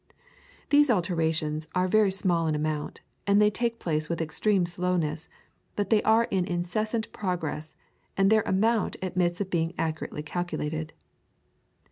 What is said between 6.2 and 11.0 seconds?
in incessant progress, and their amount admits of being accurately calculated.